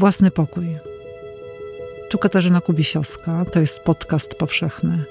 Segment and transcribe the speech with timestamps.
[0.00, 0.76] Własny pokój.
[2.10, 5.04] Tu Katarzyna Kubisiowska, to jest podcast powszechny.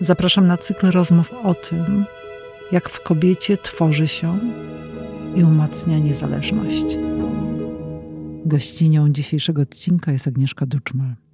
[0.00, 2.04] Zapraszam na cykl rozmów o tym,
[2.72, 4.38] jak w kobiecie tworzy się
[5.34, 6.98] i umacnia niezależność.
[8.46, 11.25] Gościnią dzisiejszego odcinka jest Agnieszka Duczmal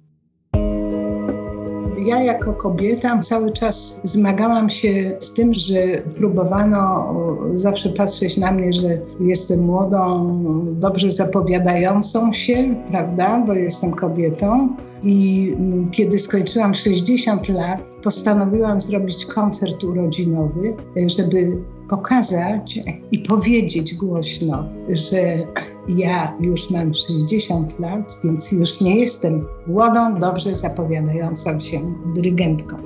[2.05, 5.75] ja jako kobieta cały czas zmagałam się z tym, że
[6.15, 7.13] próbowano
[7.53, 10.39] zawsze patrzeć na mnie, że jestem młodą,
[10.79, 14.75] dobrze zapowiadającą się, prawda, bo jestem kobietą.
[15.03, 15.53] I
[15.91, 20.75] kiedy skończyłam 60 lat, postanowiłam zrobić koncert urodzinowy,
[21.07, 21.57] żeby
[21.89, 22.79] pokazać
[23.11, 25.37] i powiedzieć głośno, że
[25.87, 32.77] ja już mam 60 lat, więc już nie jestem młodą, dobrze zapowiadającą się dyrygentką.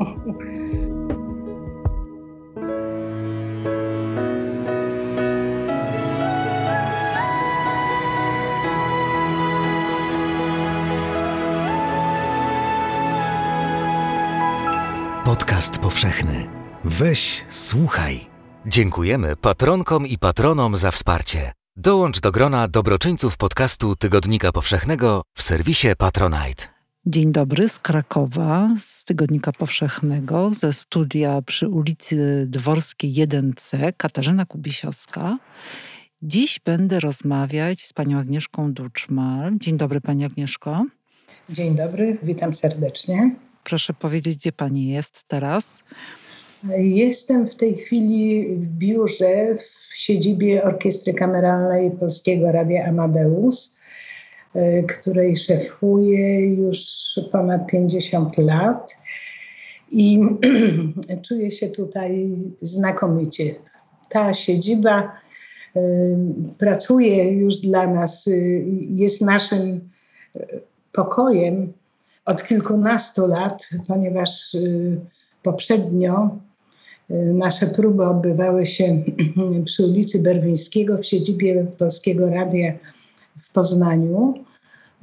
[15.25, 16.47] Podcast powszechny.
[16.83, 18.25] Weź, słuchaj.
[18.65, 21.51] Dziękujemy patronkom i patronom za wsparcie.
[21.79, 26.63] Dołącz do grona dobroczyńców podcastu Tygodnika Powszechnego w serwisie Patronite.
[27.05, 35.37] Dzień dobry z Krakowa, z Tygodnika Powszechnego, ze studia przy ulicy Dworskiej 1C, Katarzyna Kubisiowska.
[36.21, 39.51] Dziś będę rozmawiać z panią Agnieszką Duczmal.
[39.57, 40.85] Dzień dobry pani Agnieszko.
[41.49, 43.35] Dzień dobry, witam serdecznie.
[43.63, 45.83] Proszę powiedzieć, gdzie pani jest teraz?
[46.77, 53.77] Jestem w tej chwili w biurze w siedzibie Orkiestry Kameralnej Polskiego Radia Amadeus,
[54.55, 56.79] e, której szefuję już
[57.31, 58.95] ponad 50 lat.
[59.91, 60.19] I
[61.27, 62.29] czuję się tutaj
[62.61, 63.55] znakomicie.
[64.09, 65.11] Ta siedziba
[65.75, 65.79] y,
[66.57, 69.89] pracuje już dla nas, y, jest naszym
[70.91, 71.73] pokojem
[72.25, 74.57] od kilkunastu lat, ponieważ
[75.43, 76.39] poprzednio
[77.33, 79.03] nasze próby odbywały się
[79.65, 82.73] przy ulicy Berwińskiego w siedzibie Polskiego Radia
[83.39, 84.33] w Poznaniu.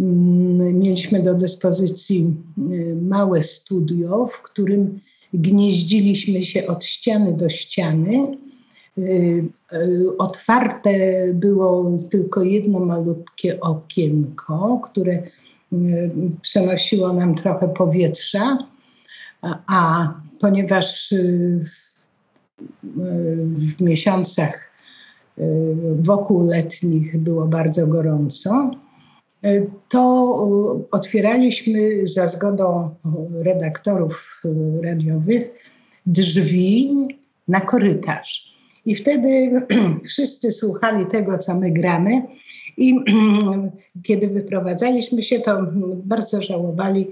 [0.00, 2.37] Mm, mieliśmy do dyspozycji
[2.72, 4.98] y, małe studio, w którym
[5.34, 8.36] gnieździliśmy się od ściany do ściany.
[8.98, 9.50] Y,
[10.19, 10.92] otwarte
[11.34, 15.22] było tylko jedno malutkie okienko, które
[16.42, 18.59] przenosiło nam trochę powietrza,
[19.66, 20.09] a
[20.41, 21.15] ponieważ
[23.54, 24.72] w miesiącach
[25.38, 25.42] y,
[26.00, 28.70] wokół letnich było bardzo gorąco,
[29.44, 32.94] y, to otwieraliśmy za zgodą
[33.44, 34.42] redaktorów
[34.82, 35.50] radiowych
[36.06, 36.94] drzwi
[37.48, 38.54] na korytarz.
[38.86, 39.60] I wtedy
[40.10, 42.22] wszyscy słuchali tego, co my gramy.
[42.76, 42.94] I
[44.06, 45.66] kiedy wyprowadzaliśmy się, to
[46.04, 47.09] bardzo żałowali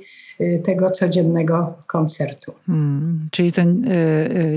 [0.64, 2.52] tego codziennego koncertu.
[2.66, 3.90] Hmm, czyli ten y,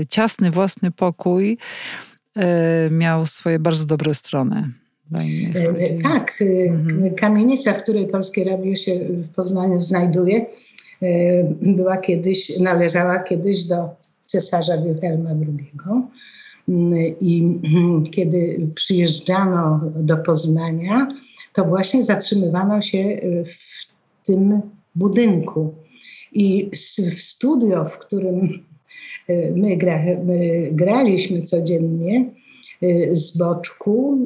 [0.00, 1.58] y, ciasny własny pokój
[2.36, 2.40] y,
[2.90, 4.70] miał swoje bardzo dobre strony.
[5.14, 7.14] Y, tak, mhm.
[7.14, 10.46] kamienica, w której Polskie Radio się w Poznaniu znajduje,
[11.62, 13.88] była kiedyś, należała kiedyś do
[14.22, 16.02] cesarza Wilhelma II.
[17.20, 17.60] I
[18.10, 21.08] kiedy przyjeżdżano do Poznania,
[21.52, 23.86] to właśnie zatrzymywano się w
[24.24, 24.60] tym
[24.96, 25.74] budynku.
[26.32, 26.70] I
[27.16, 28.64] w studio, w którym
[29.28, 32.30] e, my, gra, my graliśmy codziennie,
[32.82, 34.18] e, z boczku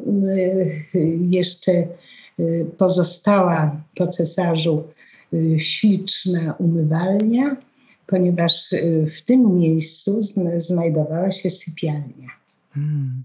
[0.95, 0.99] e,
[1.29, 1.71] jeszcze
[2.77, 4.83] pozostała po cesarzu
[5.57, 7.57] śliczna umywalnia,
[8.07, 8.67] ponieważ
[9.17, 10.19] w tym miejscu
[10.57, 12.27] znajdowała się sypialnia.
[12.73, 13.23] Hmm.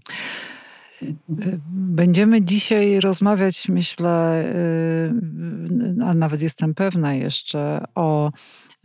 [1.69, 8.31] Będziemy dzisiaj rozmawiać, myślę, y, a nawet jestem pewna jeszcze, o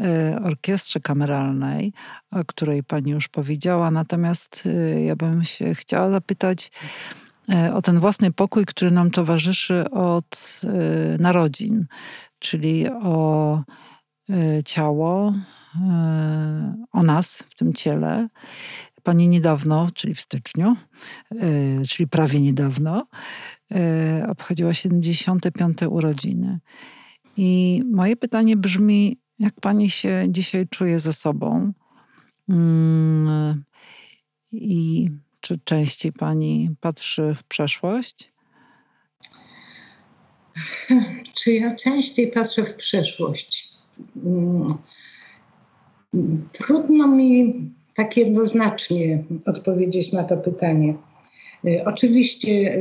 [0.01, 0.05] y,
[0.45, 1.93] orkiestrze kameralnej,
[2.31, 3.91] o której pani już powiedziała.
[3.91, 6.71] Natomiast y, ja bym się chciała zapytać
[7.75, 10.61] o ten własny pokój, który nam towarzyszy od
[11.19, 11.87] narodzin,
[12.39, 13.63] czyli o
[14.65, 15.35] ciało,
[16.93, 18.29] o nas w tym ciele,
[19.03, 20.77] Pani niedawno, czyli w styczniu,
[21.31, 21.47] e,
[21.89, 23.07] czyli prawie niedawno,
[23.73, 25.79] e, obchodziła 75.
[25.89, 26.59] urodziny.
[27.37, 31.73] I moje pytanie brzmi, jak pani się dzisiaj czuje ze sobą?
[32.49, 33.65] Mm,
[34.53, 35.09] I
[35.41, 38.33] czy częściej pani patrzy w przeszłość?
[41.39, 43.79] Czy ja częściej patrzę w przeszłość?
[44.17, 44.67] Mm,
[46.53, 47.55] trudno mi
[47.95, 50.95] tak jednoznacznie odpowiedzieć na to pytanie.
[51.85, 52.79] Oczywiście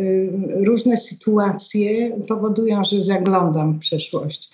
[0.50, 4.50] różne sytuacje powodują, że zaglądam w przeszłość.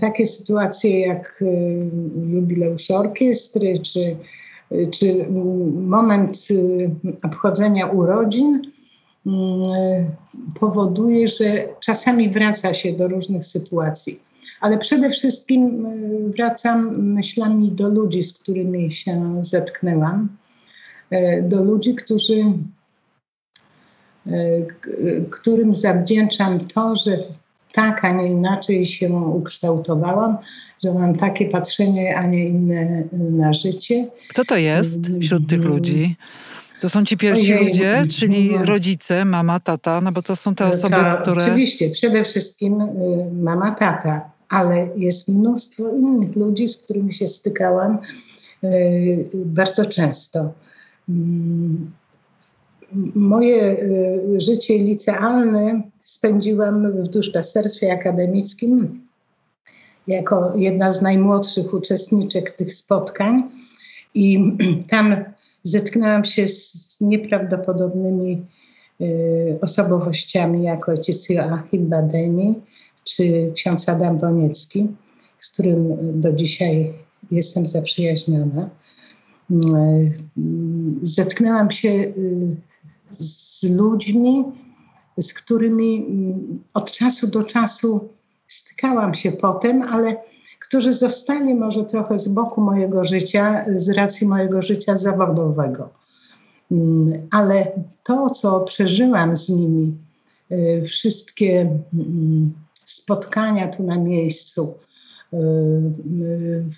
[0.00, 1.44] Takie sytuacje jak
[2.28, 4.16] jubileusz orkiestry, czy,
[4.90, 5.26] czy
[5.72, 6.48] moment
[7.22, 8.62] obchodzenia urodzin
[10.60, 14.20] powoduje, że czasami wraca się do różnych sytuacji
[14.60, 20.28] ale przede wszystkim y, wracam myślami do ludzi, z którymi się zetknęłam,
[21.12, 22.44] y, do ludzi, którzy,
[24.26, 24.66] y,
[25.30, 27.18] którym zawdzięczam to, że
[27.72, 30.36] tak, a nie inaczej się ukształtowałam,
[30.84, 34.06] że mam takie patrzenie, a nie inne na życie.
[34.28, 36.16] Kto to jest wśród tych ludzi?
[36.80, 38.64] To są ci pierwsi Ojej, ludzie, czyli no.
[38.64, 41.44] rodzice, mama, tata, no bo to są te osoby, to, które...
[41.44, 42.78] Oczywiście, przede wszystkim
[43.42, 47.98] mama, tata ale jest mnóstwo innych ludzi, z którymi się stykałam
[48.62, 48.70] e,
[49.34, 50.52] bardzo często.
[51.08, 51.90] Mm,
[53.14, 53.76] moje e,
[54.40, 59.02] życie licealne spędziłam w duszpasterstwie akademickim
[60.06, 63.42] jako jedna z najmłodszych uczestniczek tych spotkań
[64.14, 64.56] i
[64.90, 65.24] tam
[65.62, 68.46] zetknęłam się z nieprawdopodobnymi
[69.00, 69.04] e,
[69.60, 72.54] osobowościami, jak ojciec Joachim Badeni,
[73.08, 74.88] czy ksiądz Adam Doniecki,
[75.40, 76.92] z którym do dzisiaj
[77.30, 78.70] jestem zaprzyjaźniona.
[81.02, 82.56] Zetknęłam się y,
[83.12, 84.44] z ludźmi,
[85.18, 88.08] z którymi mm, od czasu do czasu
[88.46, 90.16] stykałam się potem, ale
[90.60, 95.90] którzy zostali może trochę z boku mojego życia, z racji mojego życia zawodowego.
[96.72, 97.72] Mm, ale
[98.04, 99.94] to, co przeżyłam z nimi,
[100.52, 101.60] y, wszystkie
[101.94, 102.52] mm,
[102.90, 104.74] spotkania tu na miejscu,
[105.32, 105.38] e,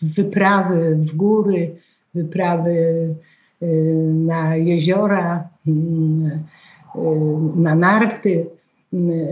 [0.02, 1.74] wyprawy w góry,
[2.14, 2.74] wyprawy
[3.62, 3.66] e,
[4.04, 5.48] na jeziora,
[7.56, 8.50] na narty,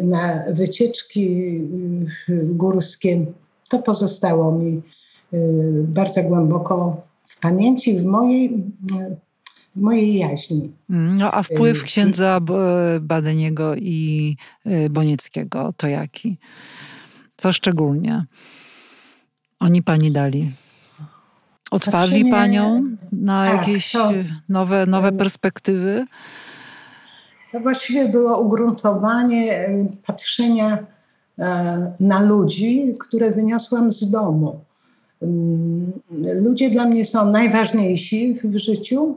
[0.02, 1.60] na wycieczki
[2.50, 3.26] górskie.
[3.68, 4.82] To pozostało mi
[5.82, 8.64] bardzo głęboko w pamięci, w mojej,
[9.78, 10.72] w mojej jaźni.
[10.88, 12.40] No, a wpływ księdza
[13.00, 14.36] Badeniego i
[14.90, 16.38] Bonieckiego to jaki?
[17.36, 18.24] Co szczególnie
[19.60, 20.50] oni pani dali?
[21.70, 24.12] Otwarli Patrzenie, panią na tak, jakieś to,
[24.48, 26.06] nowe, nowe perspektywy?
[27.52, 29.68] To właściwie było ugruntowanie
[30.06, 30.86] patrzenia
[32.00, 34.60] na ludzi, które wyniosłam z domu.
[35.22, 35.92] Mm,
[36.42, 39.16] ludzie dla mnie są najważniejsi w życiu.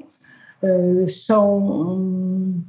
[0.63, 1.57] E, są
[1.91, 2.63] mm,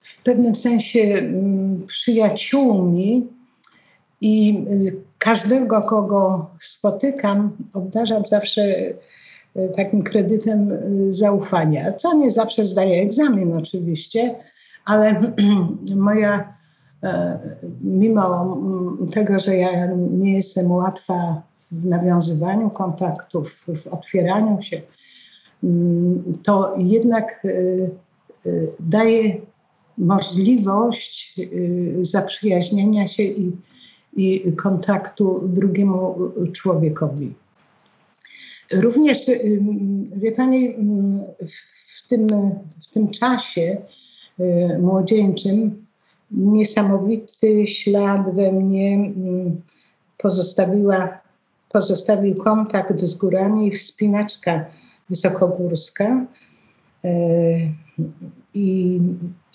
[0.00, 3.28] w pewnym sensie mm, przyjaciółmi,
[4.22, 8.96] i y, każdego, kogo spotykam, obdarzam zawsze y,
[9.76, 14.34] takim kredytem y, zaufania, co nie zawsze zdaje egzamin oczywiście,
[14.84, 15.20] ale
[15.96, 16.54] moja,
[17.80, 24.82] mimo mm, tego, że ja nie jestem łatwa w nawiązywaniu kontaktów, w otwieraniu się,
[26.42, 27.42] to jednak
[28.80, 29.40] daje
[29.98, 31.40] możliwość
[32.02, 33.52] zaprzyjaźnienia się i
[34.16, 36.14] i kontaktu drugiemu
[36.52, 37.34] człowiekowi.
[38.72, 39.30] Również,
[40.16, 40.74] wie Pani,
[41.46, 42.28] w tym,
[42.82, 43.76] w tym czasie
[44.40, 45.86] y, młodzieńczym
[46.30, 49.12] niesamowity ślad we mnie
[50.18, 51.18] pozostawiła,
[51.68, 54.64] pozostawił kontakt z górami i wspinaczka
[55.10, 56.26] wysokogórska.
[57.04, 57.08] Y,
[58.54, 59.00] I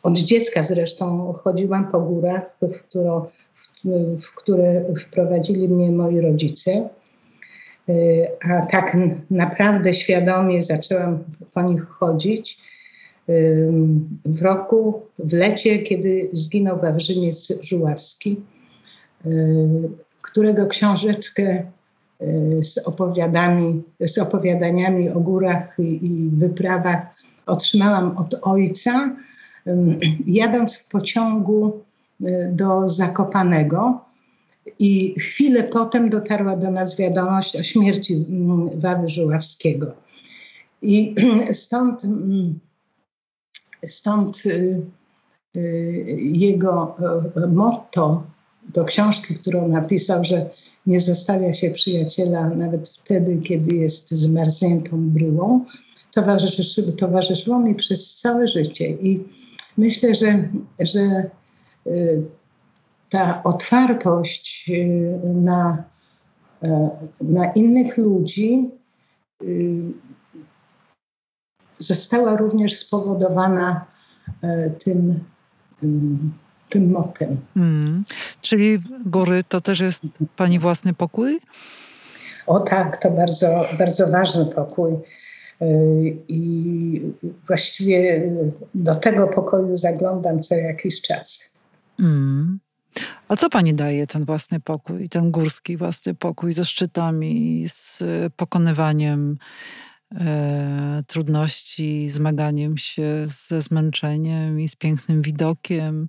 [0.03, 3.83] od dziecka zresztą chodziłam po górach, w, którą, w,
[4.21, 6.89] w które wprowadzili mnie moi rodzice.
[7.89, 8.97] Y, a tak
[9.31, 11.23] naprawdę świadomie zaczęłam
[11.53, 12.59] po nich chodzić
[13.29, 13.69] y,
[14.25, 18.41] w roku, w lecie, kiedy zginął Wawrzyniec Żuławski,
[20.21, 21.71] którego książeczkę
[22.61, 29.15] z, opowiadami, z opowiadaniami o górach i, i wyprawach otrzymałam od ojca,
[30.25, 31.81] jadąc w pociągu
[32.21, 34.05] y, do Zakopanego.
[34.79, 39.93] I chwilę potem dotarła do nas wiadomość o śmierci mm, Wawy Żuławskiego.
[40.81, 41.15] I
[41.51, 42.59] stąd, mm,
[43.85, 44.81] stąd y,
[45.57, 46.95] y, jego
[47.49, 48.23] motto
[48.73, 50.49] do książki, którą napisał, że
[50.85, 55.65] nie zostawia się przyjaciela nawet wtedy, kiedy jest zmarzniętą bryłą,
[56.13, 58.89] towarzyszyło, towarzyszyło mi przez całe życie.
[58.89, 59.23] I
[59.77, 61.29] myślę, że, że
[61.87, 62.23] y,
[63.09, 65.83] ta otwartość y, na,
[66.63, 66.89] e,
[67.21, 68.71] na innych ludzi
[69.43, 69.81] y,
[71.77, 73.85] została również spowodowana
[74.83, 75.19] tym,
[76.69, 77.37] tym motem.
[77.55, 78.03] Mm.
[78.41, 80.01] Czyli góry to też jest
[80.35, 81.39] Pani własny pokój?
[82.47, 84.93] O tak, to bardzo, bardzo ważny pokój.
[86.27, 87.01] I
[87.47, 88.31] właściwie
[88.75, 91.57] do tego pokoju zaglądam co jakiś czas.
[91.99, 92.59] Mm.
[93.27, 98.03] A co pani daje ten własny pokój, ten górski własny pokój ze szczytami, z
[98.35, 99.37] pokonywaniem
[101.07, 106.07] trudności, zmaganiem się ze zmęczeniem i z pięknym widokiem?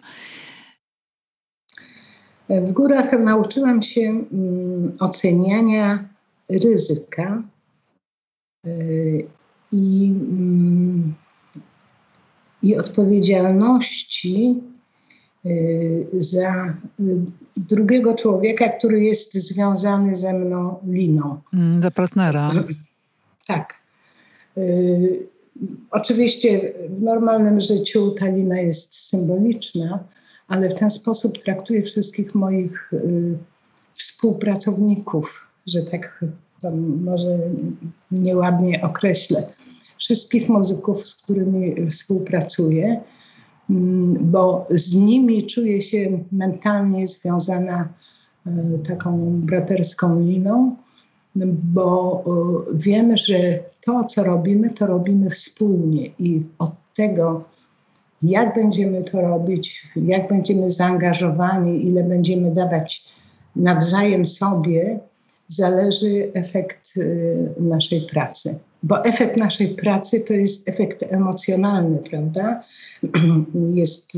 [2.49, 6.09] W górach nauczyłam się mm, oceniania
[6.51, 7.43] ryzyka
[8.67, 8.71] e,
[9.73, 11.15] i, mm,
[12.63, 14.63] i odpowiedzialności
[15.47, 16.77] y, za
[17.57, 21.41] drugiego człowieka, który jest związany ze mną liną.
[21.55, 22.51] Mm, za partnera.
[23.47, 23.88] Tak.
[24.59, 25.29] Y,
[25.91, 30.05] oczywiście w normalnym życiu ta lina jest symboliczna,
[30.49, 32.91] ale w ten sposób traktuję wszystkich moich
[33.95, 36.25] współpracowników, że tak
[37.05, 37.39] może
[38.11, 39.49] nieładnie określę.
[39.99, 43.01] Wszystkich muzyków, z którymi współpracuję,
[43.71, 47.89] mm, bo z nimi czuję się mentalnie związana
[48.89, 50.77] taką braterską liną,
[51.47, 57.45] bo e, wiemy, że to, co robimy, to robimy wspólnie i od tego,
[58.23, 63.05] jak będziemy to robić, jak będziemy zaangażowani, ile będziemy dawać
[63.57, 65.01] nawzajem sobie,
[65.49, 68.59] zależy efekt y, naszej pracy.
[68.83, 72.63] Bo efekt naszej pracy to jest efekt emocjonalny, prawda?
[73.75, 74.13] Jest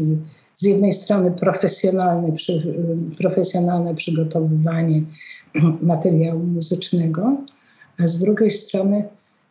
[0.54, 2.30] z jednej strony profesjonalne,
[3.18, 5.02] profesjonalne przygotowywanie
[5.82, 7.36] materiału muzycznego,
[7.98, 9.08] a z drugiej strony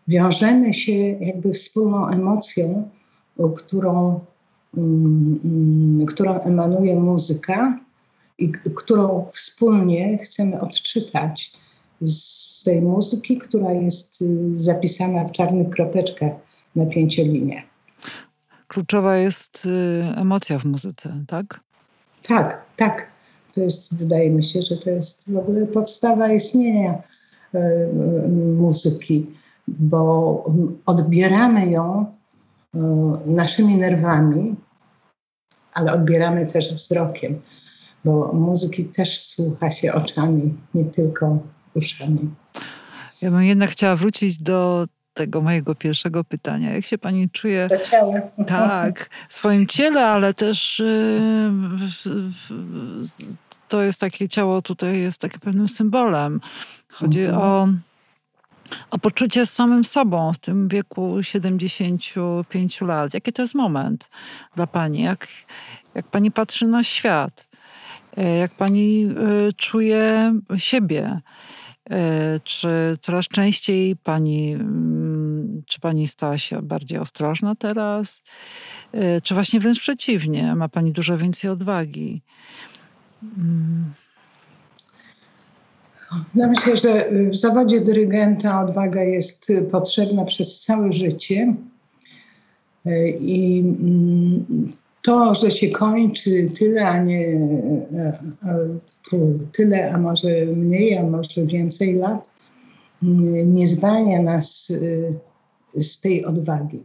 [0.07, 2.89] wiążemy się jakby wspólną emocją,
[3.55, 4.19] którą,
[4.77, 7.79] um, którą emanuje muzyka
[8.37, 11.51] i którą wspólnie chcemy odczytać
[12.01, 16.31] z tej muzyki, która jest y, zapisana w czarnych kropeczkach
[16.75, 17.63] na pięciolinie.
[18.67, 21.59] Kluczowa jest y, emocja w muzyce, tak?
[22.27, 23.11] Tak, tak.
[23.53, 27.01] To jest, wydaje mi się, że to jest w ogóle podstawa istnienia
[27.55, 29.27] y, muzyki,
[29.67, 30.45] bo
[30.85, 32.05] odbieramy ją
[33.25, 34.55] naszymi nerwami,
[35.73, 37.41] ale odbieramy też wzrokiem,
[38.05, 41.39] bo muzyki też słucha się oczami, nie tylko
[41.73, 42.29] uszami.
[43.21, 44.85] Ja bym jednak chciała wrócić do
[45.19, 46.73] tego mojego pierwszego pytania.
[46.73, 47.67] Jak się pani czuje?
[47.67, 48.21] Do ciała.
[48.47, 52.55] Tak, w swoim ciele, ale też yy,
[53.67, 56.41] to jest takie ciało tutaj jest takim pewnym symbolem.
[56.89, 57.41] Chodzi mhm.
[57.41, 57.67] o,
[58.91, 63.13] o poczucie z samym sobą w tym wieku 75 lat.
[63.13, 64.09] Jaki to jest moment
[64.55, 65.01] dla pani?
[65.01, 65.27] Jak,
[65.95, 67.47] jak pani patrzy na świat?
[68.17, 69.09] E, jak pani
[69.49, 71.21] y, czuje siebie?
[71.89, 74.98] E, czy coraz częściej pani, mm,
[75.67, 78.21] czy pani stała się bardziej ostrożna teraz?
[78.93, 82.21] E, czy właśnie wręcz przeciwnie, ma pani dużo więcej odwagi?
[83.23, 83.93] Mm.
[86.35, 91.55] Ja myślę, że w zawodzie dyrygenta odwaga jest potrzebna przez całe życie.
[92.85, 94.45] E, I mm,
[95.01, 97.39] to, że się kończy tyle, a nie
[99.51, 102.29] tyle, a może mniej, a może więcej lat,
[103.45, 105.13] nie zwalnia nas y,
[105.75, 106.83] z tej odwagi.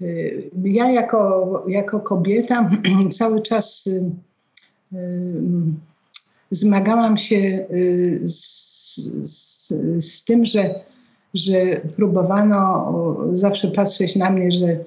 [0.00, 2.70] Y, ja jako, jako kobieta
[3.18, 4.12] cały czas y,
[6.50, 7.66] zmagałam się
[8.24, 8.36] z,
[9.22, 10.74] z, z tym, że,
[11.34, 12.92] że próbowano
[13.32, 14.84] zawsze patrzeć na mnie, że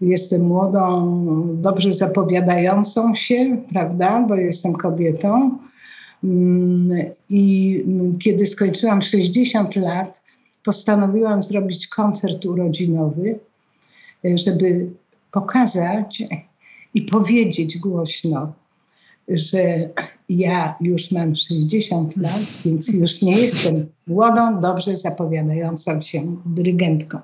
[0.00, 1.18] Jestem młodą,
[1.60, 5.58] dobrze zapowiadającą się, prawda, bo jestem kobietą.
[6.24, 7.84] Mm, I
[8.22, 10.22] kiedy skończyłam 60 lat,
[10.66, 13.38] postanowiłam zrobić koncert urodzinowy,
[14.24, 14.90] żeby
[15.32, 16.22] pokazać
[16.94, 18.52] i powiedzieć głośno,
[19.28, 19.90] że
[20.28, 27.18] ja już mam 60 lat, więc już nie jestem młodą, dobrze zapowiadającą się dyrygentką.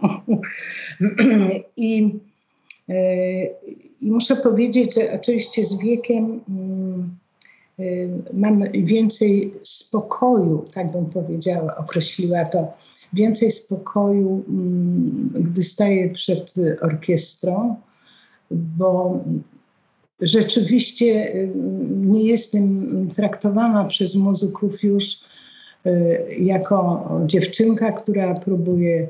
[1.76, 2.12] I
[4.02, 7.16] i muszę powiedzieć, że oczywiście z wiekiem mm,
[7.80, 12.72] y, mam więcej spokoju, tak bym powiedziała, określiła to,
[13.12, 17.76] więcej spokoju, mm, gdy staję przed orkiestrą,
[18.50, 19.20] bo
[20.20, 21.52] rzeczywiście y,
[21.88, 25.20] nie jestem traktowana przez muzyków już
[25.86, 29.08] y, jako dziewczynka, która próbuje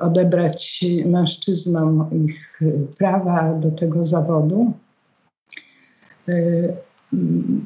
[0.00, 2.60] odebrać mężczyznom ich
[2.98, 4.72] prawa do tego zawodu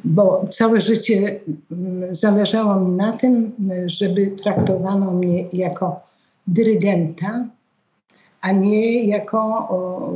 [0.05, 1.40] bo całe życie
[1.73, 3.52] mm, zależało mi na tym,
[3.87, 6.00] żeby traktowano mnie jako
[6.47, 7.49] dyrygenta,
[8.40, 9.38] a nie jako
[9.69, 10.12] o,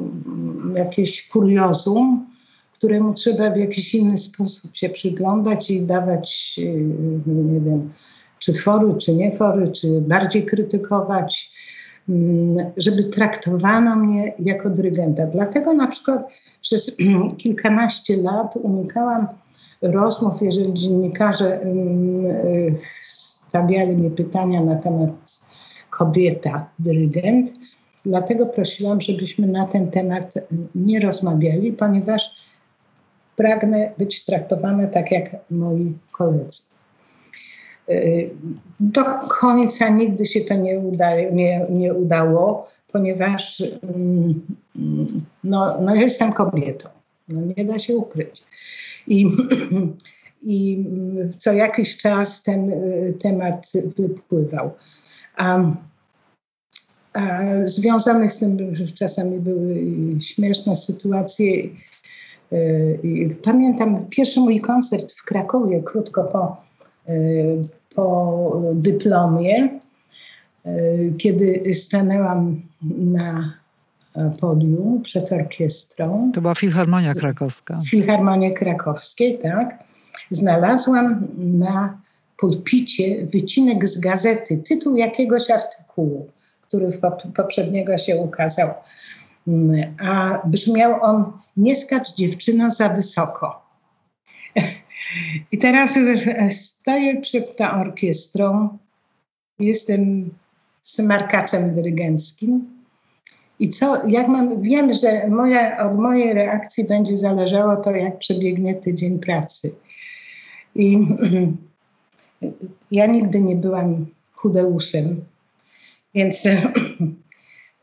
[0.77, 2.27] jakieś kuriozum,
[2.73, 6.61] któremu trzeba w jakiś inny sposób się przyglądać i dawać,
[7.27, 7.93] nie wiem,
[8.39, 11.53] czy fory, czy nie fory, czy bardziej krytykować,
[12.77, 15.27] żeby traktowano mnie jako dyrygenta.
[15.27, 16.97] Dlatego na przykład przez
[17.39, 19.27] kilkanaście lat unikałam
[19.83, 25.11] rozmów, jeżeli dziennikarze mm, stawiali mi pytania na temat
[25.91, 27.53] kobieta, dyrygent.
[28.05, 30.35] Dlatego prosiłam, żebyśmy na ten temat
[30.75, 32.31] nie rozmawiali, ponieważ
[33.37, 36.72] pragnę być traktowana tak jak moi koledzy.
[37.91, 38.31] Y,
[38.81, 39.05] do
[39.41, 44.47] końca nigdy się to nie, uda, nie, nie udało, ponieważ mm,
[45.45, 46.89] no, no jestem kobietą.
[47.29, 48.45] No nie da się ukryć.
[49.07, 49.27] I,
[50.43, 50.85] I
[51.39, 54.71] co jakiś czas ten y, temat wypływał.
[55.37, 55.73] A,
[57.13, 59.77] a związane z tym, że czasami były
[60.21, 61.53] śmieszne sytuacje.
[62.53, 66.57] Y, pamiętam pierwszy mój koncert w Krakowie, krótko po,
[67.95, 69.69] po dyplomie,
[71.19, 72.63] kiedy stanęłam
[72.99, 73.53] na
[74.41, 76.33] podium przed orkiestrą.
[76.35, 77.81] To była Filharmonia Krakowska.
[77.91, 79.85] Filharmonia Krakowskiej, tak.
[80.31, 81.99] Znalazłam na
[82.37, 86.29] pulpicie wycinek z gazety, tytuł jakiegoś artykułu,
[86.63, 86.89] który
[87.37, 88.71] poprzedniego się ukazał.
[90.01, 93.63] A brzmiał on Nie skacz dziewczyno za wysoko.
[95.53, 95.99] I teraz
[96.51, 98.79] stoję przed tą orkiestrą,
[99.59, 100.31] jestem
[100.83, 102.67] smarkaczem dyrygenckim.
[103.61, 108.75] I co, jak mam, wiem, że moja, od mojej reakcji będzie zależało to, jak przebiegnie
[108.75, 109.75] tydzień pracy.
[110.75, 110.99] I
[112.91, 115.25] ja nigdy nie byłam chudeuszem,
[116.15, 116.45] więc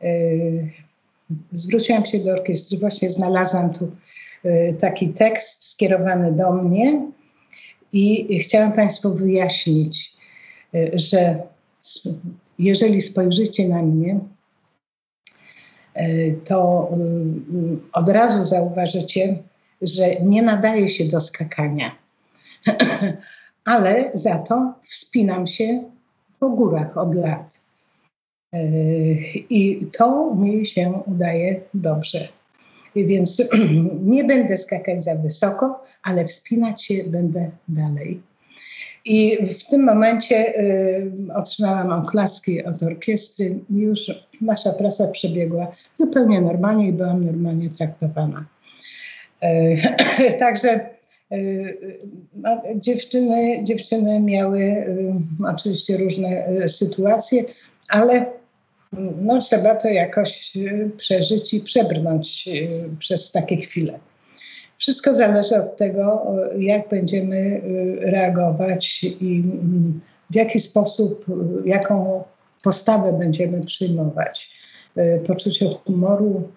[0.01, 0.69] yy,
[1.51, 2.77] zwróciłam się do orkiestry.
[2.77, 3.91] Właśnie znalazłam tu
[4.79, 7.11] taki tekst skierowany do mnie
[7.93, 10.13] i chciałam Państwu wyjaśnić,
[10.73, 11.43] yy, że
[12.59, 14.19] jeżeli spojrzycie na mnie,
[15.93, 16.89] e, to
[17.93, 19.43] od razu zauważycie,
[19.81, 21.91] że nie nadaje się do skakania.
[23.65, 25.83] Ale za to wspinam się
[26.39, 27.59] po górach od lat.
[29.49, 32.38] I to mi się udaje dobrze.
[32.95, 33.43] Więc
[34.13, 38.21] nie będę skakać za wysoko, ale wspinać się będę dalej.
[39.05, 46.41] I w tym momencie y, otrzymałam oklaski od orkiestry i już nasza praca przebiegła zupełnie
[46.41, 48.45] normalnie i byłam normalnie traktowana.
[49.43, 50.89] Y, także
[51.31, 51.99] y,
[52.35, 55.13] no, dziewczyny, dziewczyny miały y,
[55.47, 57.43] oczywiście różne y, sytuacje,
[57.89, 58.38] ale
[59.21, 62.49] no, trzeba to jakoś y, przeżyć i przebrnąć
[62.99, 63.99] przez takie chwile.
[64.79, 66.25] Wszystko zależy od tego,
[66.57, 71.33] jak będziemy y, reagować i mm, w jaki sposób, y,
[71.69, 72.23] jaką
[72.63, 74.51] postawę będziemy przyjmować.
[74.97, 76.49] Y, poczucie humoru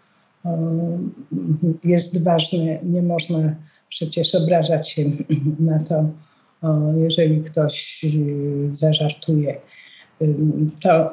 [1.85, 2.79] jest ważne.
[2.83, 3.57] Nie można
[3.89, 5.03] przecież obrażać się
[5.71, 6.11] na to,
[6.97, 8.05] jeżeli ktoś
[8.73, 9.61] zażartuje.
[10.83, 11.11] To,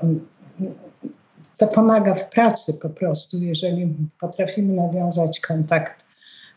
[1.60, 6.10] to pomaga w pracy po prostu, jeżeli potrafimy nawiązać kontakt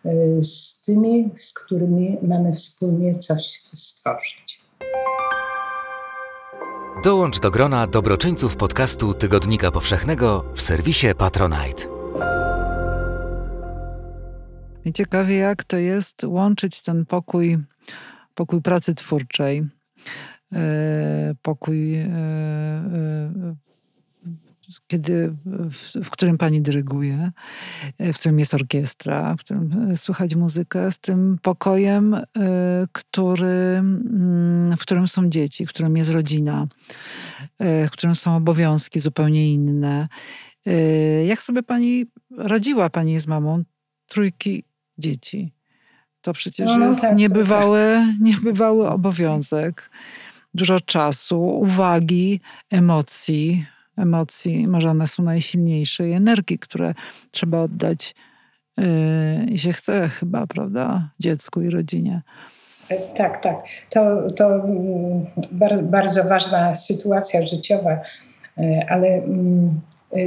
[0.06, 4.60] Y, z tymi, z którymi mamy wspólnie coś stworzyć.
[7.04, 11.86] Dołącz do grona dobroczyńców podcastu Tygodnika Powszechnego w serwisie Patronite.
[14.84, 17.58] Mnie ciekawie, jak to jest łączyć ten pokój,
[18.34, 19.58] pokój pracy twórczej,
[20.52, 20.56] y,
[21.42, 22.06] pokój y,
[24.86, 27.32] kiedy, w, w, którym pani dyryguje,
[27.98, 32.24] w którym jest orkiestra, w którym e, słychać muzykę, z tym pokojem, e,
[32.92, 36.66] który, mm, w którym są dzieci, w którym jest rodzina,
[37.58, 40.08] e, w którym są obowiązki zupełnie inne.
[41.26, 42.06] Jak sobie pani
[42.38, 43.62] radziła, pani z mamą
[44.06, 44.64] trójki
[44.98, 45.52] dzieci?
[46.20, 49.90] To przecież no, jest tak, niebywały, niebywały obowiązek.
[50.54, 53.66] Dużo czasu, uwagi, emocji,
[53.98, 56.94] emocji, może one są najsilniejsze i energii, które
[57.30, 58.14] trzeba oddać
[58.76, 58.84] yy,
[59.50, 62.22] i się chce chyba, prawda, dziecku i rodzinie.
[63.16, 63.64] Tak, tak.
[63.90, 65.26] To, to mm,
[65.82, 68.00] bardzo ważna sytuacja życiowa.
[68.88, 69.80] ale mm,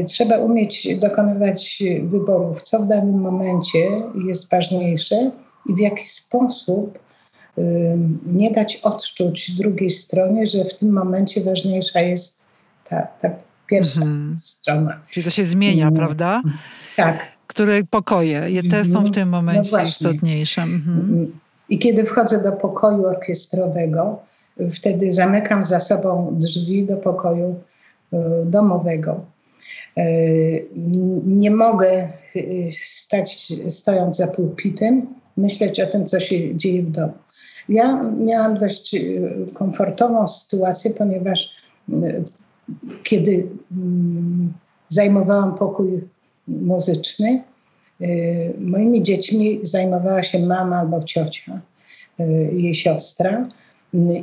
[0.08, 3.80] trzeba umieć dokonywać wyborów, co w danym momencie
[4.28, 5.32] jest ważniejsze
[5.69, 6.99] i w jaki sposób
[8.25, 12.45] nie dać odczuć drugiej stronie, że w tym momencie ważniejsza jest
[12.89, 13.30] ta, ta
[13.67, 14.38] pierwsza mhm.
[14.39, 14.99] strona.
[15.10, 15.95] Czyli to się zmienia, mhm.
[15.95, 16.41] prawda?
[16.95, 17.17] Tak.
[17.47, 20.62] Które pokoje, je te są w tym no momencie no istotniejsze.
[20.62, 21.32] Mhm.
[21.69, 24.19] I kiedy wchodzę do pokoju orkiestrowego,
[24.71, 27.56] wtedy zamykam za sobą drzwi do pokoju
[28.13, 29.25] y, domowego.
[29.97, 30.67] Y,
[31.25, 37.13] nie mogę y, stać, stojąc za pulpitem, myśleć o tym, co się dzieje w domu.
[37.69, 38.95] Ja miałam dość
[39.54, 41.56] komfortową sytuację, ponieważ
[43.04, 44.54] kiedy mm,
[44.89, 46.01] zajmowałam pokój
[46.47, 47.43] muzyczny,
[48.60, 51.62] moimi dziećmi zajmowała się mama albo ciocia,
[52.51, 53.47] jej siostra.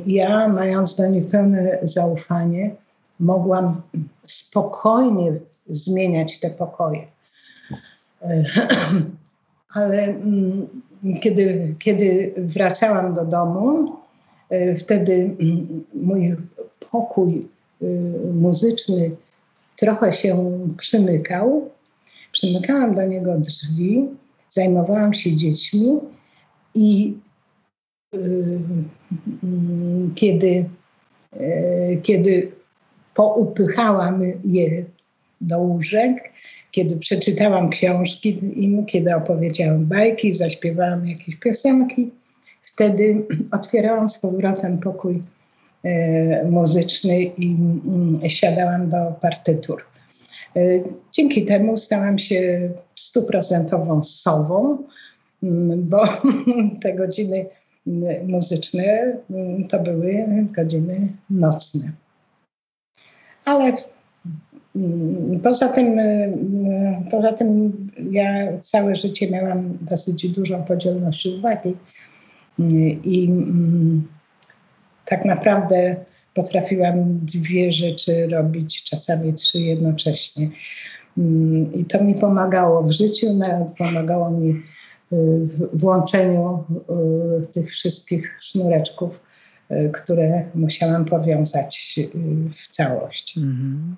[0.05, 2.75] Ja, mając do nich pełne zaufanie,
[3.19, 3.81] mogłam
[4.23, 5.33] spokojnie
[5.69, 7.05] zmieniać te pokoje.
[9.75, 10.67] Ale mm,
[11.21, 13.95] kiedy, kiedy wracałam do domu,
[14.49, 16.35] e, wtedy mm, mój
[16.91, 17.47] pokój
[18.33, 19.11] muzyczny
[19.75, 21.71] trochę się przymykał.
[22.31, 24.07] Przymykałam do niego drzwi,
[24.49, 25.99] zajmowałam się dziećmi
[26.75, 27.17] i
[28.15, 28.59] y,
[29.43, 30.69] mm, kiedy,
[32.03, 32.51] kiedy
[33.13, 34.85] poupychałam je
[35.41, 36.31] do łóżek,
[36.71, 42.11] kiedy przeczytałam książki im, kiedy opowiedziałam bajki, zaśpiewałam jakieś piosenki,
[42.61, 45.21] wtedy otwierałam z powrotem pokój
[46.49, 49.83] muzyczny i mm, siadałam do partytur.
[50.55, 50.59] E,
[51.11, 54.77] dzięki temu stałam się stuprocentową sową,
[55.43, 56.03] mm, bo
[56.81, 57.45] te godziny
[57.87, 59.17] mm, muzyczne
[59.69, 61.91] to były godziny nocne.
[63.45, 63.73] Ale
[65.43, 66.37] poza tym, y,
[67.11, 67.73] poza tym
[68.11, 71.75] ja całe życie miałam dosyć dużą podzielność uwagi
[73.03, 73.29] i
[75.05, 75.95] tak naprawdę
[76.33, 80.49] potrafiłam dwie rzeczy robić, czasami trzy jednocześnie.
[81.17, 83.27] Mm, I to mi pomagało w życiu,
[83.77, 84.55] pomagało mi y,
[85.41, 86.63] w włączeniu
[87.53, 89.21] tych wszystkich sznureczków
[89.73, 92.09] Y, które musiałam powiązać y,
[92.49, 93.37] w całość.
[93.37, 93.95] Mhm.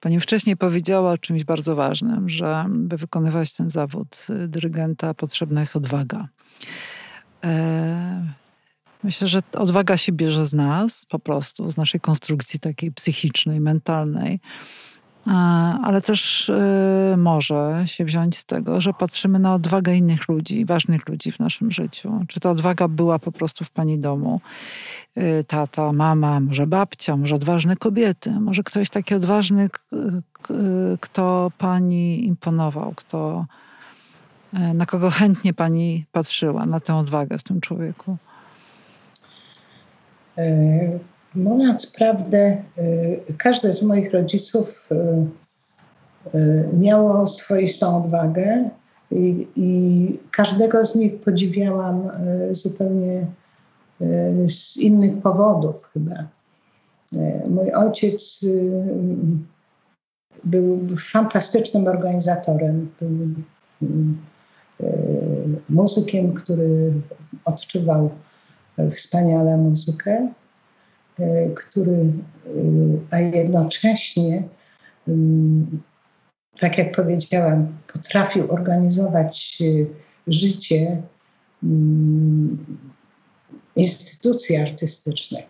[0.00, 5.60] Pani wcześniej powiedziała o czymś bardzo ważnym, że by wykonywać ten zawód y, dyrygenta potrzebna
[5.60, 6.28] jest odwaga.
[7.44, 8.32] E,
[9.02, 14.40] myślę, że odwaga się bierze z nas, po prostu, z naszej konstrukcji takiej psychicznej, mentalnej
[15.82, 21.08] ale też y, może się wziąć z tego, że patrzymy na odwagę innych ludzi, ważnych
[21.08, 22.24] ludzi w naszym życiu.
[22.28, 24.40] Czy ta odwaga była po prostu w pani domu?
[25.16, 29.68] Y, tata, mama, może babcia, może odważne kobiety, może ktoś taki odważny,
[31.00, 33.46] kto pani imponował, kto,
[34.74, 38.16] na kogo chętnie pani patrzyła, na tę odwagę w tym człowieku?
[40.40, 40.98] E,
[41.34, 44.88] Mówiąc prawdę, y, każdy z moich rodziców
[46.34, 48.70] y, miało swoistą odwagę
[49.10, 52.10] i, i każdego z nich podziwiałam
[52.50, 53.26] zupełnie
[54.48, 56.14] z innych powodów chyba.
[57.50, 58.46] Mój ojciec
[60.44, 62.90] był fantastycznym organizatorem.
[63.00, 63.18] Był
[65.68, 66.92] muzykiem, który
[67.44, 68.10] odczuwał
[68.90, 70.32] wspaniale muzykę.
[71.20, 72.10] E, który, e,
[73.10, 74.42] a jednocześnie,
[76.60, 79.86] tak jak powiedziałam, potrafił organizować e,
[80.26, 81.02] życie
[83.76, 85.46] instytucji artystycznej.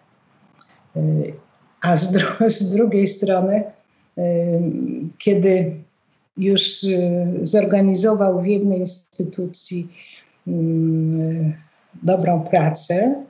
[1.83, 3.64] A z, dru z drugiej strony,
[5.18, 5.83] kiedy
[6.37, 6.87] już
[7.42, 9.88] zorganizował w jednej instytucji
[12.03, 13.24] dobrą pracę,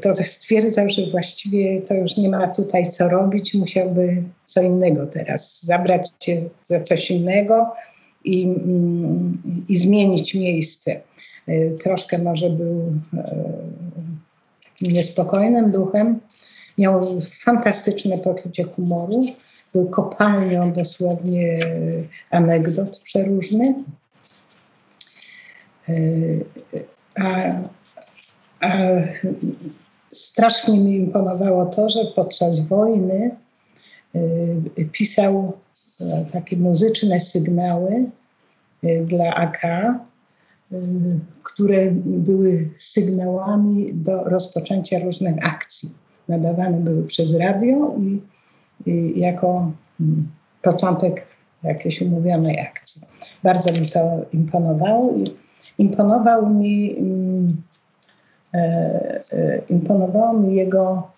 [0.00, 5.62] to stwierdzał, że właściwie to już nie ma tutaj co robić, musiałby co innego teraz,
[5.62, 7.72] zabrać się za coś innego
[8.24, 11.00] i, mm, i zmienić miejsce.
[11.48, 13.52] E, troszkę może był e,
[14.82, 16.20] takim niespokojnym duchem,
[16.78, 19.22] miał fantastyczne poczucie humoru,
[19.72, 21.58] był kopalnią dosłownie
[22.30, 23.76] anegdot przeróżnych.
[30.10, 33.36] Strasznie mi imponowało to, że podczas wojny
[34.14, 35.52] y, pisał
[36.00, 38.10] e, takie muzyczne sygnały
[38.84, 40.80] y, dla AK, y,
[41.42, 45.90] które były sygnałami do rozpoczęcia różnych akcji.
[46.28, 47.96] Nadawane były przez radio
[48.86, 50.28] i jako mm,
[50.62, 51.26] początek
[51.62, 53.02] jakiejś umówionej akcji.
[53.42, 54.00] Bardzo mi to
[54.32, 55.14] imponowało.
[55.82, 57.62] Imponował mi, mm,
[58.54, 58.58] e,
[59.32, 61.10] e, imponowało mi jego,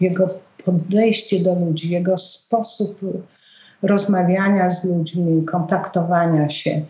[0.00, 0.26] jego
[0.64, 3.00] podejście do ludzi, jego sposób
[3.82, 6.82] rozmawiania z ludźmi, kontaktowania się.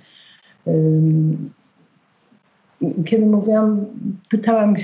[3.05, 3.87] Kiedy mówiłam,
[4.31, 4.75] pytałam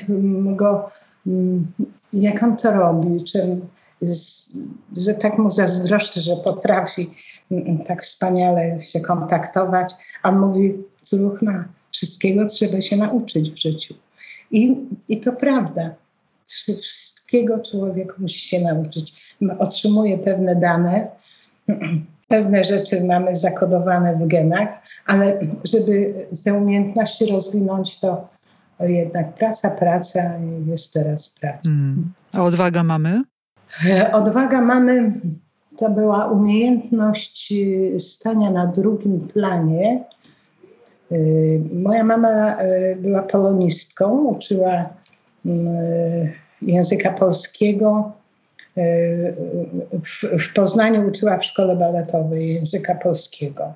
[0.57, 0.91] go,
[2.13, 3.61] jak on to robi, czym,
[4.97, 7.11] że tak mu zazdroszczę, że potrafi
[7.87, 9.95] tak wspaniale się kontaktować.
[10.23, 13.95] On mówi, córuchna, wszystkiego trzeba się nauczyć w życiu.
[14.51, 14.77] I,
[15.09, 15.95] i to prawda.
[16.47, 19.37] Wszystkiego człowiek musi się nauczyć.
[19.59, 21.09] Otrzymuje pewne dane,
[22.29, 24.69] pewne rzeczy mamy zakodowane w genach,
[25.07, 28.29] ale żeby te umiejętności rozwinąć, to
[28.81, 31.71] jednak praca, praca i jeszcze raz praca.
[31.71, 32.13] Mm.
[32.33, 33.23] A odwaga mamy?
[34.13, 35.13] Odwaga mamy
[35.79, 40.05] to była umiejętność y, stania na drugim planie.
[41.13, 44.89] Y, moja mama y, była polonistką, uczyła
[46.63, 48.13] języka polskiego.
[50.39, 53.75] W Poznaniu uczyła w szkole baletowej języka polskiego.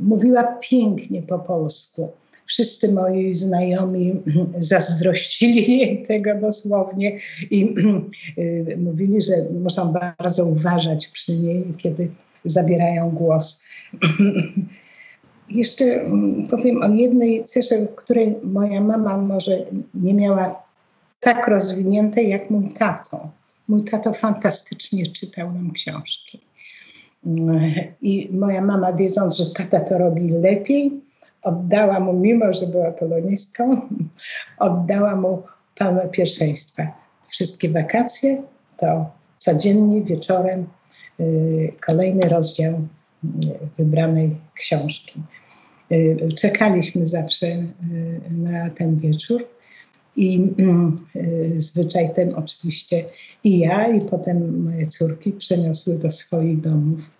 [0.00, 2.12] Mówiła pięknie po polsku
[2.52, 4.22] wszyscy moi znajomi
[4.72, 7.18] zazdrościli jej tego dosłownie
[7.50, 7.74] i
[8.38, 12.10] y, mówili, że muszą bardzo uważać przy niej, kiedy
[12.44, 13.62] zabierają głos.
[15.48, 20.62] Jeszcze mm, powiem o jednej cesze, której moja mama może nie miała
[21.20, 23.30] tak rozwiniętej jak mój tato.
[23.68, 26.40] Mój tato fantastycznie czytał nam książki.
[28.02, 31.01] I moja mama, wiedząc, że tata to robi lepiej,
[31.42, 33.80] oddała mu, mimo że była polonistką,
[34.58, 35.42] oddała mu
[35.74, 36.86] pełne pierwszeństwa.
[37.28, 38.42] Wszystkie wakacje
[38.76, 40.66] to codziennie wieczorem
[41.20, 42.78] y, kolejny rozdział y,
[43.76, 45.22] wybranej książki.
[45.92, 47.46] Y, czekaliśmy zawsze
[48.30, 49.44] na ten wieczór.
[50.16, 50.54] I
[51.56, 53.04] zwyczaj ten oczywiście
[53.44, 57.10] i ja, i potem moje córki przeniosły do swoich domów.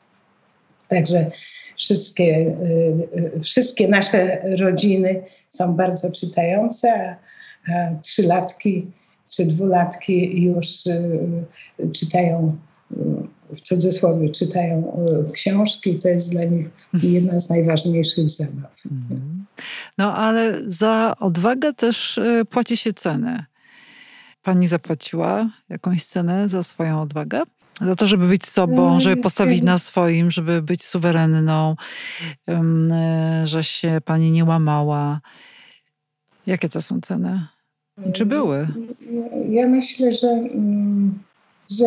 [0.89, 1.31] Także
[1.83, 7.17] wszystkie, y, y, wszystkie nasze rodziny są bardzo czytające,
[7.69, 8.91] a trzylatki
[9.31, 11.19] czy dwulatki już y,
[11.93, 12.57] czytają
[13.51, 14.97] w cudzysłowie czytają
[15.35, 16.71] książki, to jest dla nich
[17.03, 18.83] jedna z najważniejszych zabaw.
[18.91, 19.45] Mhm.
[19.99, 23.45] No ale za odwagę też płaci się cenę.
[24.43, 27.43] Pani zapłaciła jakąś cenę za swoją odwagę?
[27.87, 31.77] Za to, żeby być sobą, żeby postawić na swoim, żeby być suwerenną,
[33.45, 35.21] że się pani nie łamała.
[36.47, 37.47] Jakie to są ceny?
[38.07, 38.69] I czy były?
[39.49, 41.19] Ja myślę, że, mm,
[41.71, 41.87] że,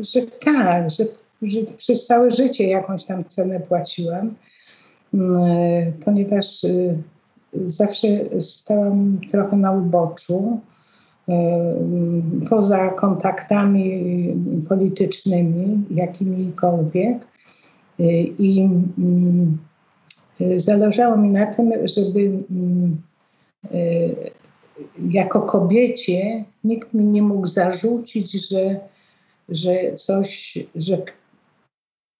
[0.00, 1.04] że tak, że,
[1.42, 4.34] że przez całe życie jakąś tam cenę płaciłam,
[5.14, 6.98] mm, ponieważ y,
[7.66, 8.08] zawsze
[8.40, 10.60] stałam trochę na uboczu
[12.50, 14.04] poza kontaktami
[14.68, 17.26] politycznymi, jakimikolwiek.
[18.38, 19.58] I mm,
[20.56, 23.02] zależało mi na tym, żeby mm,
[25.10, 28.80] jako kobiecie nikt mi nie mógł zarzucić, że,
[29.48, 31.02] że coś, że,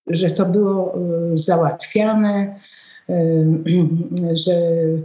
[0.06, 0.98] że to było e,
[1.36, 2.56] załatwiane,
[3.08, 3.14] e,
[4.44, 4.54] że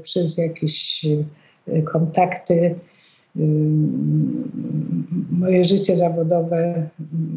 [0.03, 1.05] przez jakieś
[1.67, 2.75] e, kontakty
[5.31, 6.89] moje życie zawodowe,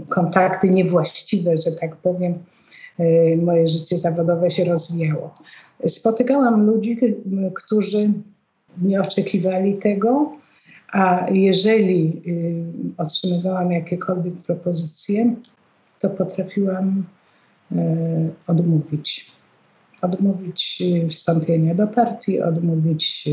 [0.09, 2.35] kontakty niewłaściwe, że tak powiem,
[3.01, 5.35] y, moje życie zawodowe się rozwijało.
[5.87, 6.99] Spotykałam ludzi,
[7.55, 8.13] którzy
[8.83, 10.33] nie oczekiwali tego,
[10.93, 12.65] a jeżeli y,
[12.97, 15.35] otrzymywałam jakiekolwiek propozycje,
[15.99, 17.05] to potrafiłam
[17.73, 17.77] y,
[18.47, 19.33] odmówić.
[20.03, 23.29] Odmówić wstąpienia do partii, odmówić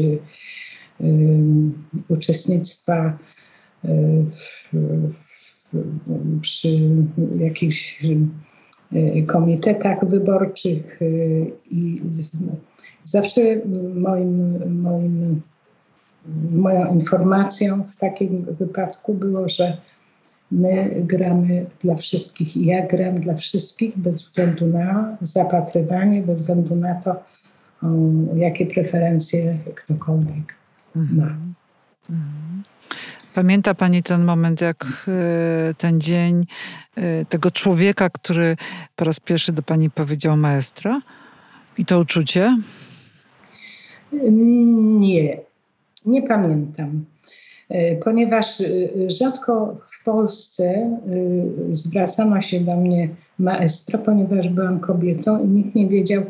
[2.09, 3.17] uczestnictwa
[3.83, 4.69] w,
[5.09, 5.69] w,
[6.41, 6.69] przy
[7.39, 8.05] jakichś
[9.27, 10.99] komitetach wyborczych
[11.71, 12.01] i
[13.03, 13.41] zawsze
[13.95, 15.41] moim, moim,
[16.51, 19.77] moją informacją w takim wypadku było, że
[20.51, 26.75] my gramy dla wszystkich i ja gram dla wszystkich bez względu na zapatrywanie, bez względu
[26.75, 27.23] na to,
[28.35, 30.59] jakie preferencje ktokolwiek
[30.95, 31.53] Mhm.
[32.09, 32.63] Mhm.
[33.35, 36.43] Pamięta Pani ten moment, jak e, ten dzień
[36.95, 38.55] e, tego człowieka, który
[38.95, 41.01] po raz pierwszy do Pani powiedział maestra?
[41.77, 42.57] I to uczucie?
[44.31, 45.37] Nie,
[46.05, 47.05] nie pamiętam.
[48.03, 48.63] ponieważ
[49.07, 50.97] rzadko w Polsce
[51.69, 56.23] zwracano się do mnie maestro, ponieważ byłam kobietą i nikt nie wiedział,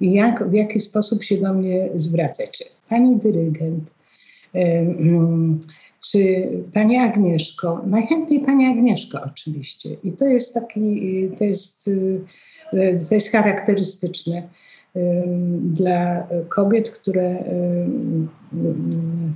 [0.00, 2.64] jak, w jaki sposób się do mnie zwracać.
[2.88, 3.90] Pani dyrygent,
[6.00, 9.96] czy Pani Agnieszko, najchętniej Pani Agnieszko oczywiście.
[10.04, 11.90] I to jest taki, to jest,
[13.08, 14.48] to jest charakterystyczne
[15.60, 17.44] dla kobiet, które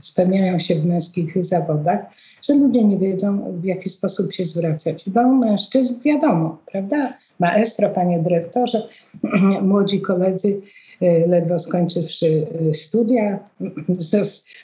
[0.01, 2.01] spełniają się w męskich zawodach,
[2.43, 5.11] że ludzie nie wiedzą, w jaki sposób się zwracać.
[5.11, 7.13] Do mężczyzn wiadomo, prawda?
[7.39, 8.89] Maestro, panie dyrektorze,
[9.63, 10.61] młodzi koledzy
[11.27, 13.39] ledwo skończywszy e, studia,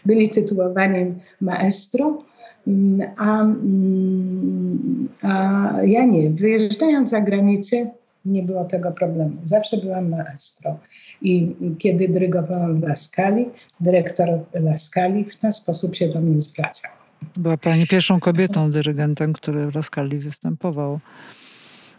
[0.07, 2.23] byli tytułowani maestro,
[2.67, 6.31] mm, a, mm, a ja nie.
[6.31, 7.91] Wyjeżdżając za granicę,
[8.25, 9.37] nie było tego problemu.
[9.45, 10.79] Zawsze byłam maestro.
[11.23, 13.47] I kiedy dyrygowałam w Laskali,
[13.81, 16.91] dyrektor Laskali w ten sposób się do mnie zwracał.
[17.37, 21.01] Była Pani pierwszą kobietą dyrygentem, który w Laskali występował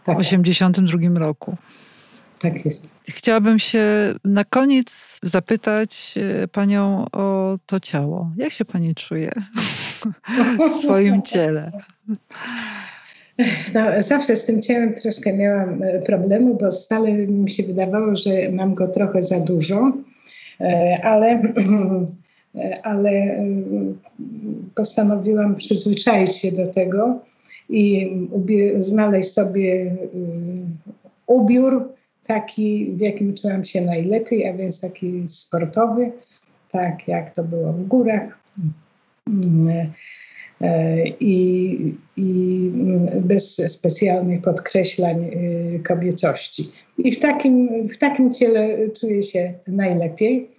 [0.02, 1.18] w 1982 tak.
[1.18, 1.56] roku.
[2.38, 2.88] Tak jest.
[3.08, 8.30] Chciałabym się na koniec zapytać e, panią o to ciało.
[8.36, 9.32] Jak się pani czuje
[10.70, 11.72] w swoim ciele?
[13.74, 18.30] No, zawsze z tym ciałem troszkę miałam e, problemu, bo stale mi się wydawało, że
[18.52, 19.92] mam go trochę za dużo,
[20.60, 21.42] e, ale,
[22.82, 23.44] ale
[24.74, 27.20] postanowiłam przyzwyczaić się do tego
[27.68, 28.10] i
[28.80, 29.96] znaleźć sobie
[31.26, 31.95] ubiór,
[32.26, 36.12] taki, w jakim czułam się najlepiej, a więc taki sportowy,
[36.70, 38.38] tak jak to było w górach.
[39.28, 39.90] Mm,
[40.60, 42.70] e, I, i
[43.20, 45.30] bez specjalnych podkreślań e,
[45.78, 46.70] kobiecości.
[46.98, 50.50] I w takim, w takim ciele czuję się najlepiej.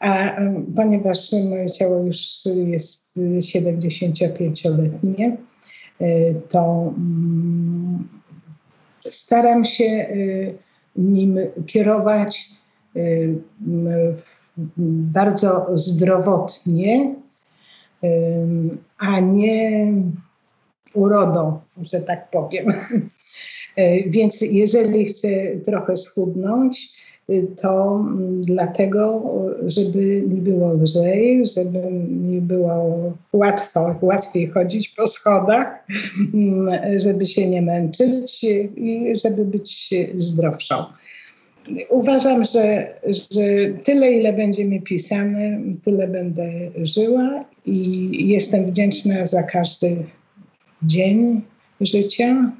[0.00, 0.36] A
[0.76, 2.18] ponieważ moje ciało już
[2.66, 5.36] jest 75-letnie,
[6.00, 8.08] e, to mm,
[9.00, 10.06] staram się
[10.96, 12.50] nim kierować
[14.76, 17.14] bardzo zdrowotnie,
[18.98, 19.92] a nie
[20.94, 22.66] urodą, że tak powiem.
[24.06, 25.28] Więc jeżeli chcę
[25.64, 26.92] trochę schudnąć,
[27.62, 28.04] to
[28.40, 29.24] dlatego,
[29.66, 35.86] żeby mi było lżej, żeby mi było łatwo, łatwiej chodzić po schodach,
[36.96, 38.44] żeby się nie męczyć
[38.76, 40.84] i żeby być zdrowszą.
[41.90, 42.94] Uważam, że,
[43.30, 43.42] że
[43.84, 46.50] tyle, ile będzie mi pisane, tyle będę
[46.82, 50.04] żyła i jestem wdzięczna za każdy
[50.82, 51.42] dzień
[51.80, 52.52] życia,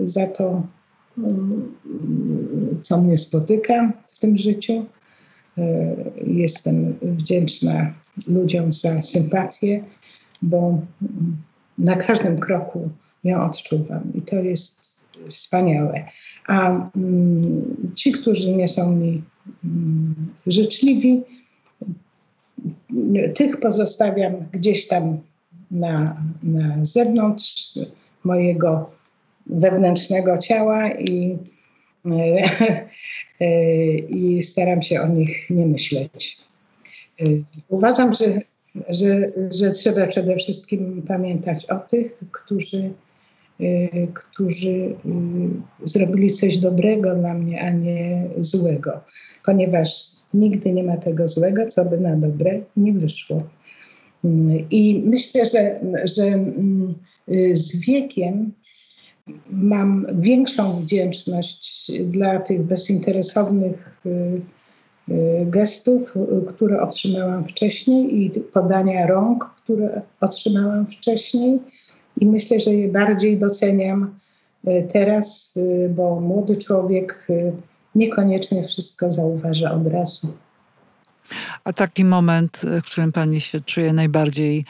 [0.00, 0.62] za to,
[2.82, 4.84] co mnie spotyka w tym życiu.
[5.58, 7.94] E, jestem wdzięczna
[8.28, 9.84] ludziom za sympatię,
[10.42, 10.80] bo
[11.78, 12.90] na każdym kroku
[13.24, 16.04] ją odczuwam i to jest wspaniałe.
[16.48, 17.42] A mm,
[17.94, 19.22] ci, którzy nie są mi
[19.64, 20.14] mm,
[20.46, 21.22] życzliwi,
[23.34, 25.18] tych pozostawiam gdzieś tam
[25.70, 27.78] na, na zewnątrz
[28.24, 28.90] mojego
[29.46, 31.38] wewnętrznego ciała i,
[34.08, 36.38] i staram się o nich nie myśleć.
[37.68, 38.24] Uważam, że,
[38.88, 42.92] że, że trzeba przede wszystkim pamiętać o tych, którzy,
[44.14, 44.94] którzy
[45.84, 49.00] zrobili coś dobrego dla mnie, a nie złego,
[49.44, 53.42] ponieważ nigdy nie ma tego złego, co by na dobre nie wyszło.
[54.70, 56.94] I myślę, że, że mm,
[57.52, 58.52] z wiekiem
[59.50, 64.40] mam większą wdzięczność dla tych bezinteresownych y,
[65.08, 66.14] y, gestów,
[66.48, 71.60] które otrzymałam wcześniej i podania rąk, które otrzymałam wcześniej.
[72.20, 74.14] I myślę, że je bardziej doceniam
[74.68, 75.54] y, teraz,
[75.90, 77.26] bo młody człowiek
[77.94, 80.28] niekoniecznie wszystko zauważa od razu.
[81.64, 84.64] A taki moment, w którym pani się czuje najbardziej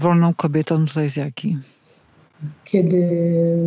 [0.00, 1.56] wolną kobietą, to jest jaki?
[2.64, 3.06] Kiedy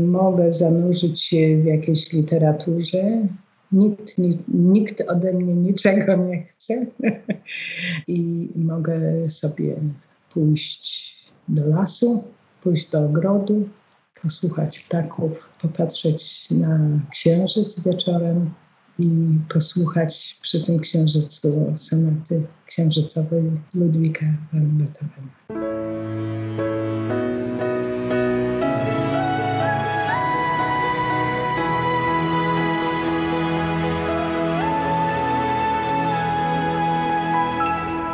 [0.07, 3.28] mogę zanurzyć się w jakiejś literaturze.
[3.72, 4.15] Nikt,
[4.47, 6.86] nikt ode mnie niczego nie chce
[8.07, 9.76] i mogę sobie
[10.34, 11.11] pójść
[11.47, 12.24] do lasu,
[12.63, 13.69] pójść do ogrodu,
[14.22, 18.49] posłuchać ptaków, popatrzeć na księżyc wieczorem
[18.99, 26.40] i posłuchać przy tym księżycu sonaty księżycowej Ludwika van Beethovena.